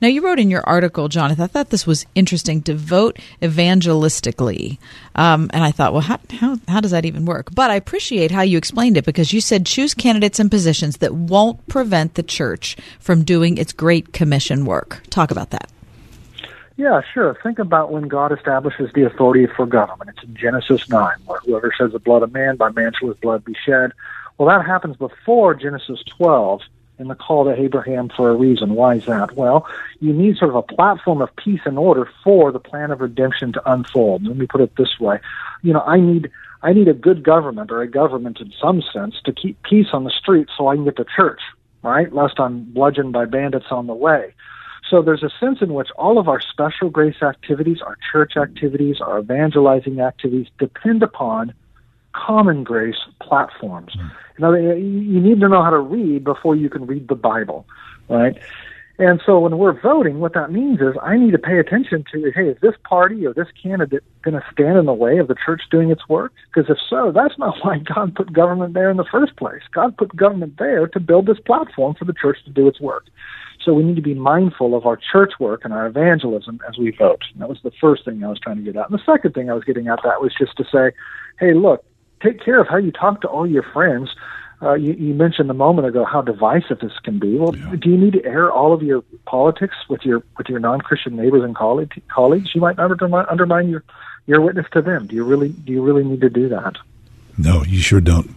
Now, 0.00 0.08
you 0.08 0.22
wrote 0.22 0.38
in 0.40 0.50
your 0.50 0.66
article, 0.66 1.08
Jonathan, 1.08 1.44
I 1.44 1.48
thought 1.48 1.68
this 1.68 1.86
was 1.86 2.06
interesting 2.14 2.62
to 2.62 2.74
vote 2.74 3.18
evangelistically. 3.42 4.78
Um, 5.14 5.50
and 5.52 5.62
I 5.62 5.70
thought, 5.70 5.92
well, 5.92 6.00
how, 6.00 6.18
how, 6.30 6.56
how 6.66 6.80
does 6.80 6.92
that 6.92 7.04
even 7.04 7.26
work? 7.26 7.54
But 7.54 7.70
I 7.70 7.74
appreciate 7.74 8.30
how 8.30 8.40
you 8.40 8.56
explained 8.56 8.96
it 8.96 9.04
because 9.04 9.34
you 9.34 9.42
said 9.42 9.66
choose 9.66 9.92
candidates 9.92 10.40
and 10.40 10.50
positions 10.50 10.96
that 10.96 11.14
won't 11.14 11.68
prevent 11.68 12.14
the 12.14 12.22
church 12.22 12.76
from 12.98 13.22
doing 13.22 13.58
its 13.58 13.72
Great 13.72 14.14
Commission 14.14 14.64
work. 14.64 15.02
Talk 15.10 15.30
about 15.30 15.50
that. 15.50 15.70
Yeah, 16.76 17.02
sure. 17.12 17.36
Think 17.42 17.58
about 17.58 17.92
when 17.92 18.08
God 18.08 18.32
establishes 18.32 18.90
the 18.94 19.04
authority 19.04 19.46
for 19.46 19.66
government. 19.66 20.10
It's 20.14 20.24
in 20.24 20.34
Genesis 20.34 20.88
9, 20.88 21.16
where 21.26 21.40
whoever 21.40 21.72
says 21.76 21.92
the 21.92 21.98
blood 21.98 22.22
of 22.22 22.32
man, 22.32 22.56
by 22.56 22.70
man 22.70 22.92
shall 22.98 23.08
his 23.08 23.18
blood 23.18 23.44
be 23.44 23.54
shed. 23.64 23.92
Well, 24.38 24.48
that 24.48 24.66
happens 24.66 24.96
before 24.96 25.54
Genesis 25.54 26.02
12 26.16 26.62
in 26.98 27.08
the 27.08 27.14
call 27.14 27.44
to 27.44 27.60
Abraham 27.60 28.08
for 28.08 28.30
a 28.30 28.34
reason. 28.34 28.74
Why 28.74 28.94
is 28.94 29.06
that? 29.06 29.36
Well, 29.36 29.66
you 30.00 30.12
need 30.12 30.36
sort 30.36 30.50
of 30.50 30.56
a 30.56 30.62
platform 30.62 31.20
of 31.20 31.34
peace 31.36 31.60
and 31.64 31.78
order 31.78 32.08
for 32.24 32.52
the 32.52 32.60
plan 32.60 32.90
of 32.90 33.00
redemption 33.00 33.52
to 33.52 33.70
unfold. 33.70 34.24
Let 34.26 34.36
me 34.36 34.46
put 34.46 34.60
it 34.60 34.76
this 34.76 34.98
way. 34.98 35.20
You 35.62 35.72
know, 35.72 35.82
I 35.82 36.00
need 36.00 36.30
I 36.62 36.72
need 36.72 36.88
a 36.88 36.94
good 36.94 37.24
government 37.24 37.72
or 37.72 37.82
a 37.82 37.88
government 37.88 38.40
in 38.40 38.52
some 38.60 38.82
sense 38.92 39.16
to 39.24 39.32
keep 39.32 39.60
peace 39.62 39.88
on 39.92 40.04
the 40.04 40.10
streets 40.10 40.52
so 40.56 40.68
I 40.68 40.76
can 40.76 40.84
get 40.84 40.96
to 40.96 41.04
church, 41.16 41.40
right? 41.82 42.12
Lest 42.12 42.38
I'm 42.38 42.64
bludgeoned 42.72 43.12
by 43.12 43.24
bandits 43.24 43.66
on 43.70 43.88
the 43.88 43.94
way. 43.94 44.32
So 44.92 45.00
there's 45.00 45.22
a 45.22 45.30
sense 45.40 45.62
in 45.62 45.72
which 45.72 45.88
all 45.96 46.18
of 46.18 46.28
our 46.28 46.38
special 46.38 46.90
grace 46.90 47.22
activities, 47.22 47.78
our 47.80 47.96
church 48.12 48.36
activities, 48.36 48.96
our 49.00 49.20
evangelizing 49.20 50.00
activities 50.00 50.48
depend 50.58 51.02
upon 51.02 51.54
common 52.14 52.62
grace 52.62 52.98
platforms. 53.22 53.94
Hmm. 53.94 54.08
You 54.36 54.42
know, 54.42 54.76
you 54.76 55.20
need 55.20 55.40
to 55.40 55.48
know 55.48 55.62
how 55.62 55.70
to 55.70 55.78
read 55.78 56.24
before 56.24 56.56
you 56.56 56.68
can 56.68 56.86
read 56.86 57.08
the 57.08 57.14
Bible, 57.14 57.64
right? 58.10 58.36
And 58.98 59.22
so 59.24 59.38
when 59.38 59.56
we're 59.56 59.80
voting, 59.80 60.20
what 60.20 60.34
that 60.34 60.52
means 60.52 60.80
is 60.80 60.94
I 61.02 61.16
need 61.16 61.30
to 61.30 61.38
pay 61.38 61.58
attention 61.58 62.04
to, 62.12 62.30
hey, 62.34 62.48
is 62.48 62.58
this 62.60 62.74
party 62.84 63.26
or 63.26 63.32
this 63.32 63.48
candidate 63.62 64.04
going 64.22 64.34
to 64.34 64.44
stand 64.52 64.76
in 64.76 64.84
the 64.84 64.92
way 64.92 65.16
of 65.16 65.28
the 65.28 65.34
church 65.34 65.62
doing 65.70 65.90
its 65.90 66.06
work? 66.06 66.32
Because 66.52 66.68
if 66.68 66.76
so, 66.90 67.12
that's 67.12 67.38
not 67.38 67.56
why 67.62 67.78
God 67.78 68.14
put 68.14 68.30
government 68.34 68.74
there 68.74 68.90
in 68.90 68.98
the 68.98 69.06
first 69.10 69.36
place. 69.36 69.62
God 69.72 69.96
put 69.96 70.14
government 70.14 70.58
there 70.58 70.86
to 70.86 71.00
build 71.00 71.26
this 71.26 71.40
platform 71.40 71.94
for 71.94 72.04
the 72.04 72.12
church 72.12 72.44
to 72.44 72.50
do 72.50 72.68
its 72.68 72.80
work. 72.80 73.04
So 73.64 73.72
we 73.72 73.82
need 73.82 73.96
to 73.96 74.02
be 74.02 74.14
mindful 74.14 74.74
of 74.74 74.86
our 74.86 74.96
church 74.96 75.32
work 75.38 75.64
and 75.64 75.72
our 75.72 75.86
evangelism 75.86 76.60
as 76.68 76.78
we 76.78 76.90
vote. 76.90 77.22
And 77.32 77.42
that 77.42 77.48
was 77.48 77.58
the 77.62 77.72
first 77.80 78.04
thing 78.04 78.24
I 78.24 78.28
was 78.28 78.38
trying 78.40 78.56
to 78.56 78.62
get 78.62 78.76
at. 78.76 78.90
And 78.90 78.98
the 78.98 79.04
second 79.04 79.34
thing 79.34 79.50
I 79.50 79.54
was 79.54 79.64
getting 79.64 79.88
at 79.88 80.00
that 80.04 80.20
was 80.20 80.34
just 80.36 80.56
to 80.56 80.64
say, 80.64 80.92
hey, 81.38 81.54
look, 81.54 81.84
take 82.22 82.42
care 82.44 82.60
of 82.60 82.68
how 82.68 82.76
you 82.76 82.92
talk 82.92 83.20
to 83.22 83.28
all 83.28 83.46
your 83.46 83.62
friends. 83.62 84.10
Uh, 84.60 84.74
you, 84.74 84.92
you 84.92 85.12
mentioned 85.12 85.50
a 85.50 85.54
moment 85.54 85.88
ago 85.88 86.04
how 86.04 86.22
divisive 86.22 86.78
this 86.80 86.92
can 87.02 87.18
be. 87.18 87.36
Well, 87.36 87.56
yeah. 87.56 87.74
do 87.78 87.90
you 87.90 87.96
need 87.96 88.12
to 88.12 88.24
air 88.24 88.50
all 88.50 88.72
of 88.72 88.82
your 88.82 89.02
politics 89.26 89.74
with 89.88 90.02
your 90.04 90.22
with 90.38 90.48
your 90.48 90.60
non-Christian 90.60 91.16
neighbors 91.16 91.42
and 91.42 91.56
colleagues? 91.56 91.96
Colleagues, 92.08 92.54
you 92.54 92.60
might 92.60 92.78
undermine, 92.78 93.26
undermine 93.28 93.68
your 93.68 93.82
your 94.26 94.40
witness 94.40 94.66
to 94.72 94.82
them. 94.82 95.08
Do 95.08 95.16
you 95.16 95.24
really 95.24 95.48
do 95.48 95.72
you 95.72 95.82
really 95.82 96.04
need 96.04 96.20
to 96.20 96.30
do 96.30 96.48
that? 96.50 96.76
No, 97.36 97.64
you 97.64 97.80
sure 97.80 98.00
don't. 98.00 98.36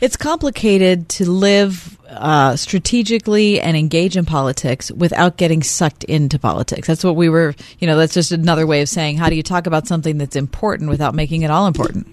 It's 0.00 0.16
complicated 0.16 1.08
to 1.10 1.30
live 1.30 1.98
uh, 2.08 2.56
strategically 2.56 3.60
and 3.60 3.76
engage 3.76 4.16
in 4.16 4.24
politics 4.24 4.90
without 4.90 5.36
getting 5.36 5.62
sucked 5.62 6.04
into 6.04 6.38
politics. 6.38 6.88
That's 6.88 7.04
what 7.04 7.16
we 7.16 7.28
were, 7.28 7.54
you 7.78 7.86
know, 7.86 7.96
that's 7.96 8.14
just 8.14 8.32
another 8.32 8.66
way 8.66 8.80
of 8.80 8.88
saying 8.88 9.18
how 9.18 9.28
do 9.28 9.36
you 9.36 9.42
talk 9.42 9.66
about 9.66 9.86
something 9.86 10.18
that's 10.18 10.36
important 10.36 10.90
without 10.90 11.14
making 11.14 11.42
it 11.42 11.50
all 11.50 11.66
important? 11.66 12.06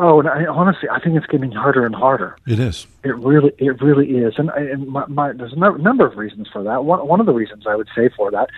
Oh, 0.00 0.20
and 0.20 0.28
I, 0.28 0.46
honestly, 0.46 0.88
I 0.88 1.00
think 1.00 1.16
it's 1.16 1.26
getting 1.26 1.50
harder 1.50 1.84
and 1.84 1.94
harder. 1.94 2.36
It 2.46 2.60
is. 2.60 2.86
It 3.02 3.16
really, 3.16 3.52
it 3.58 3.82
really 3.82 4.18
is, 4.18 4.34
and, 4.38 4.48
and 4.50 4.86
my, 4.86 5.04
my, 5.06 5.32
there's 5.32 5.52
a 5.52 5.56
number 5.56 6.06
of 6.06 6.16
reasons 6.16 6.46
for 6.52 6.62
that. 6.62 6.84
One, 6.84 7.04
one 7.08 7.18
of 7.18 7.26
the 7.26 7.32
reasons 7.32 7.66
I 7.66 7.74
would 7.74 7.88
say 7.96 8.08
for 8.16 8.30
that 8.30 8.48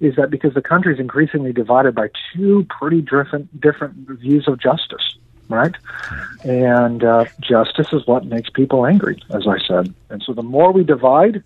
is 0.00 0.16
that 0.16 0.30
because 0.30 0.52
the 0.52 0.60
country 0.60 0.92
is 0.92 1.00
increasingly 1.00 1.54
divided 1.54 1.94
by 1.94 2.10
two 2.34 2.66
pretty 2.68 3.00
different, 3.00 3.58
different 3.58 3.94
views 4.20 4.46
of 4.46 4.60
justice 4.60 5.16
right? 5.52 5.74
And 6.44 7.04
uh, 7.04 7.24
justice 7.40 7.92
is 7.92 8.06
what 8.06 8.24
makes 8.24 8.50
people 8.50 8.86
angry, 8.86 9.22
as 9.30 9.46
I 9.46 9.58
said. 9.66 9.94
And 10.08 10.22
so 10.22 10.32
the 10.32 10.42
more 10.42 10.72
we 10.72 10.84
divide 10.84 11.42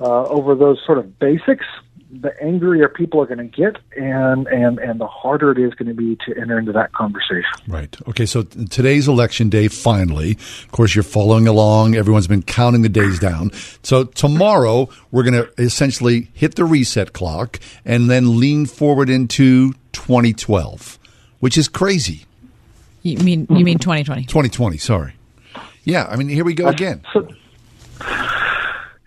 uh, 0.00 0.24
over 0.24 0.54
those 0.54 0.80
sort 0.84 0.98
of 0.98 1.18
basics, 1.18 1.66
the 2.10 2.32
angrier 2.42 2.88
people 2.88 3.20
are 3.20 3.26
going 3.26 3.38
to 3.38 3.44
get, 3.44 3.76
and, 3.96 4.46
and, 4.46 4.78
and 4.78 4.98
the 4.98 5.06
harder 5.06 5.52
it 5.52 5.58
is 5.58 5.74
going 5.74 5.88
to 5.88 5.94
be 5.94 6.16
to 6.26 6.40
enter 6.40 6.58
into 6.58 6.72
that 6.72 6.92
conversation. 6.92 7.44
Right. 7.66 7.94
Okay, 8.08 8.24
so 8.24 8.42
today's 8.42 9.08
election 9.08 9.50
day, 9.50 9.68
finally. 9.68 10.32
Of 10.32 10.72
course, 10.72 10.94
you're 10.94 11.02
following 11.02 11.46
along. 11.46 11.96
Everyone's 11.96 12.26
been 12.26 12.42
counting 12.42 12.82
the 12.82 12.88
days 12.88 13.18
down. 13.18 13.50
So 13.82 14.04
tomorrow, 14.04 14.88
we're 15.10 15.22
going 15.22 15.34
to 15.34 15.52
essentially 15.62 16.30
hit 16.32 16.54
the 16.54 16.64
reset 16.64 17.12
clock 17.12 17.60
and 17.84 18.08
then 18.08 18.38
lean 18.38 18.64
forward 18.66 19.10
into 19.10 19.72
2012, 19.92 20.98
which 21.40 21.58
is 21.58 21.68
crazy. 21.68 22.24
You 23.02 23.18
mean 23.18 23.46
you 23.50 23.64
mean 23.64 23.78
2020? 23.78 24.22
2020. 24.24 24.76
Sorry. 24.78 25.14
Yeah, 25.84 26.06
I 26.06 26.16
mean 26.16 26.28
here 26.28 26.44
we 26.44 26.54
go 26.54 26.68
again. 26.68 27.02
So, 27.12 27.28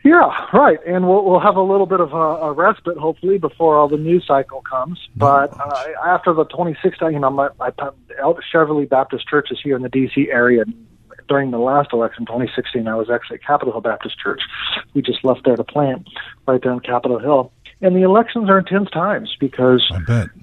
yeah, 0.04 0.48
right. 0.54 0.80
And 0.88 1.08
we'll 1.08 1.24
we'll 1.24 1.40
have 1.40 1.56
a 1.56 1.62
little 1.62 1.86
bit 1.86 2.00
of 2.00 2.14
a, 2.14 2.16
a 2.16 2.54
respite, 2.54 2.98
hopefully, 2.98 3.38
before 3.38 3.78
all 3.78 3.88
the 3.88 3.98
news 3.98 4.26
cycle 4.26 4.62
comes. 4.62 5.00
But 5.16 5.54
uh, 5.60 5.86
after 6.06 6.34
the 6.34 6.46
2016, 6.46 7.12
you 7.12 7.20
know, 7.20 7.30
my, 7.30 7.50
my 7.60 7.72
Cheverly 8.52 8.90
Baptist 8.90 9.28
Church 9.28 9.50
is 9.52 9.60
here 9.64 9.76
in 9.76 9.84
the 9.84 9.90
D.C. 9.90 10.30
area. 10.32 10.64
During 11.30 11.52
the 11.52 11.60
last 11.60 11.94
election, 11.94 12.26
2016, 12.26 12.88
I 12.88 12.96
was 12.96 13.10
actually 13.10 13.36
at 13.36 13.44
Capitol 13.46 13.72
Hill 13.72 13.82
Baptist 13.82 14.20
Church. 14.20 14.42
We 14.94 15.02
just 15.02 15.24
left 15.24 15.46
there 15.46 15.56
to 15.56 15.64
plant 15.64 16.10
right 16.48 16.62
there 16.62 16.74
in 16.74 16.80
Capitol 16.82 17.20
Hill 17.20 17.54
and 17.82 17.96
the 17.96 18.04
elections 18.04 18.50
are 18.50 18.60
intense 18.60 18.90
times 18.92 19.36
because 19.40 19.92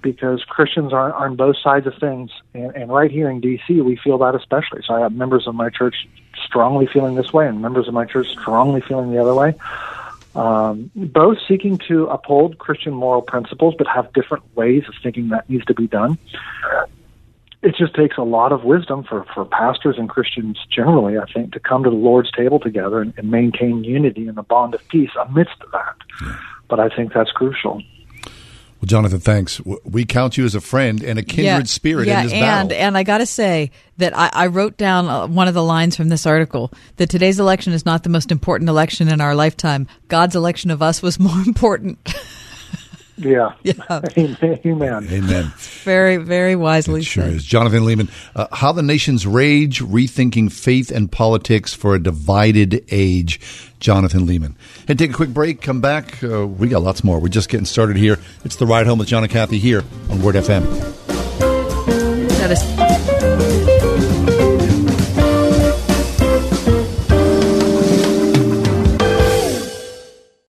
because 0.02 0.42
Christians 0.44 0.92
are 0.92 1.12
on 1.12 1.36
both 1.36 1.56
sides 1.62 1.86
of 1.86 1.94
things, 2.00 2.30
and, 2.52 2.74
and 2.74 2.92
right 2.92 3.10
here 3.10 3.30
in 3.30 3.40
D.C. 3.40 3.80
we 3.80 3.96
feel 3.96 4.18
that 4.18 4.34
especially. 4.34 4.82
So 4.86 4.94
I 4.94 5.00
have 5.00 5.12
members 5.12 5.46
of 5.46 5.54
my 5.54 5.70
church 5.70 6.08
strongly 6.44 6.88
feeling 6.92 7.14
this 7.14 7.32
way, 7.32 7.46
and 7.46 7.62
members 7.62 7.86
of 7.86 7.94
my 7.94 8.04
church 8.04 8.28
strongly 8.28 8.80
feeling 8.80 9.12
the 9.12 9.20
other 9.20 9.34
way. 9.34 9.54
Um, 10.34 10.90
both 10.94 11.38
seeking 11.46 11.78
to 11.88 12.06
uphold 12.06 12.58
Christian 12.58 12.92
moral 12.92 13.22
principles, 13.22 13.74
but 13.78 13.86
have 13.86 14.12
different 14.12 14.44
ways 14.56 14.84
of 14.88 14.94
thinking 15.02 15.28
that 15.28 15.48
needs 15.48 15.64
to 15.66 15.74
be 15.74 15.86
done. 15.86 16.18
It 17.60 17.74
just 17.76 17.94
takes 17.94 18.16
a 18.16 18.22
lot 18.22 18.52
of 18.52 18.62
wisdom 18.62 19.02
for, 19.02 19.24
for 19.34 19.44
pastors 19.44 19.96
and 19.98 20.08
Christians 20.08 20.58
generally, 20.70 21.18
I 21.18 21.24
think, 21.32 21.52
to 21.54 21.60
come 21.60 21.82
to 21.82 21.90
the 21.90 21.96
Lord's 21.96 22.30
table 22.30 22.60
together 22.60 23.00
and, 23.00 23.12
and 23.16 23.32
maintain 23.32 23.82
unity 23.82 24.28
and 24.28 24.36
the 24.36 24.44
bond 24.44 24.74
of 24.74 24.88
peace 24.88 25.10
amidst 25.20 25.58
that. 25.72 25.96
Yeah 26.22 26.38
but 26.68 26.80
I 26.80 26.88
think 26.88 27.12
that's 27.12 27.30
crucial. 27.30 27.82
Well, 28.80 28.86
Jonathan, 28.86 29.18
thanks. 29.18 29.60
We 29.82 30.04
count 30.04 30.38
you 30.38 30.44
as 30.44 30.54
a 30.54 30.60
friend 30.60 31.02
and 31.02 31.18
a 31.18 31.22
kindred 31.22 31.44
yeah, 31.44 31.62
spirit 31.64 32.06
yeah, 32.06 32.20
in 32.20 32.26
this 32.26 32.32
and, 32.32 32.68
battle. 32.68 32.80
And 32.80 32.96
I 32.96 33.02
got 33.02 33.18
to 33.18 33.26
say 33.26 33.72
that 33.96 34.16
I, 34.16 34.30
I, 34.32 34.46
wrote 34.46 34.76
down 34.76 35.08
uh, 35.08 35.26
one 35.26 35.48
of 35.48 35.54
the 35.54 35.64
lines 35.64 35.96
from 35.96 36.10
this 36.10 36.26
article 36.26 36.72
that 36.96 37.10
today's 37.10 37.40
election 37.40 37.72
is 37.72 37.84
not 37.84 38.04
the 38.04 38.08
most 38.08 38.30
important 38.30 38.70
election 38.70 39.08
in 39.08 39.20
our 39.20 39.34
lifetime. 39.34 39.88
God's 40.06 40.36
election 40.36 40.70
of 40.70 40.80
us 40.80 41.02
was 41.02 41.18
more 41.18 41.40
important. 41.46 41.98
Yeah. 43.18 43.52
yeah. 43.62 43.74
Amen. 44.16 45.08
Amen. 45.10 45.52
Very, 45.84 46.16
very 46.18 46.56
wisely 46.56 47.00
it 47.00 47.04
sure 47.04 47.24
said. 47.24 47.32
is. 47.34 47.44
Jonathan 47.44 47.82
Leeman, 47.82 48.10
uh, 48.36 48.46
How 48.52 48.72
the 48.72 48.82
Nations 48.82 49.26
Rage, 49.26 49.80
Rethinking 49.80 50.52
Faith 50.52 50.90
and 50.90 51.10
Politics 51.10 51.74
for 51.74 51.94
a 51.94 52.02
Divided 52.02 52.84
Age. 52.90 53.40
Jonathan 53.80 54.26
Leeman. 54.26 54.54
And 54.88 54.98
take 54.98 55.10
a 55.10 55.14
quick 55.14 55.30
break, 55.30 55.60
come 55.62 55.80
back. 55.80 56.22
Uh, 56.22 56.46
we 56.46 56.68
got 56.68 56.82
lots 56.82 57.04
more. 57.04 57.20
We're 57.20 57.28
just 57.28 57.48
getting 57.48 57.66
started 57.66 57.96
here. 57.96 58.18
It's 58.44 58.56
The 58.56 58.66
Ride 58.66 58.86
Home 58.86 58.98
with 58.98 59.08
John 59.08 59.22
and 59.22 59.30
Kathy 59.30 59.58
here 59.58 59.84
on 60.10 60.20
Word 60.20 60.34
FM. 60.34 60.64
That 62.38 62.50
is. 62.50 63.27